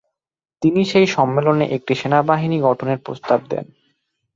তিনি 0.61 0.81
সেই 0.85 1.07
সম্মেলনে 1.07 1.65
একটি 1.67 1.93
সেনাবাহিনী 1.95 2.57
গঠনের 2.61 2.99
প্রস্তাব 3.05 3.39
দেন। 3.49 3.65